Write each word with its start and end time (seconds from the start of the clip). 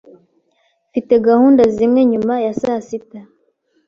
Mfite 0.89 1.13
gahunda 1.27 1.63
zimwe 1.75 2.01
nyuma 2.11 2.33
ya 2.45 2.53
saa 2.61 2.81
sita. 2.87 3.21